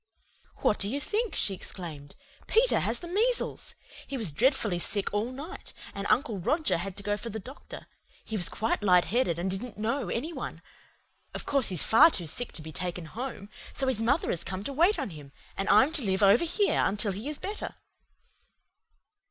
"What 0.63 0.79
do 0.79 0.89
you 0.89 0.99
think?" 0.99 1.35
she 1.35 1.53
exclaimed. 1.53 2.15
"Peter 2.47 2.79
has 2.79 2.97
the 3.01 3.07
measles! 3.07 3.75
He 4.07 4.17
was 4.17 4.31
dreadfully 4.31 4.79
sick 4.79 5.13
all 5.13 5.31
night, 5.31 5.73
and 5.93 6.07
Uncle 6.09 6.39
Roger 6.39 6.79
had 6.79 6.97
to 6.97 7.03
go 7.03 7.15
for 7.15 7.29
the 7.29 7.37
doctor. 7.39 7.85
He 8.25 8.35
was 8.35 8.49
quite 8.49 8.81
light 8.81 9.05
headed, 9.05 9.37
and 9.37 9.51
didn't 9.51 9.77
know 9.77 10.09
any 10.09 10.33
one. 10.33 10.63
Of 11.35 11.45
course 11.45 11.69
he's 11.69 11.83
far 11.83 12.09
too 12.09 12.25
sick 12.25 12.51
to 12.53 12.63
be 12.63 12.71
taken 12.71 13.05
home, 13.05 13.49
so 13.73 13.85
his 13.87 14.01
mother 14.01 14.31
has 14.31 14.43
come 14.43 14.61
up 14.61 14.65
to 14.65 14.73
wait 14.73 14.97
on 14.97 15.11
him, 15.11 15.31
and 15.55 15.69
I'm 15.69 15.91
to 15.91 16.01
live 16.01 16.23
over 16.23 16.45
here 16.45 16.81
until 16.83 17.11
he 17.11 17.29
is 17.29 17.37
better." 17.37 17.75